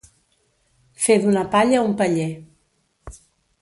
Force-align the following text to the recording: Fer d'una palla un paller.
Fer 1.03 1.19
d'una 1.27 1.45
palla 1.53 1.85
un 1.91 1.97
paller. 2.03 2.29